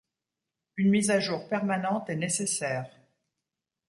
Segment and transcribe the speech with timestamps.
[0.77, 2.89] Une mise à jour permanente est nécessaire...